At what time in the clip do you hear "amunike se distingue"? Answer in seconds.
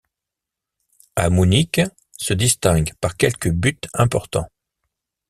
1.15-2.95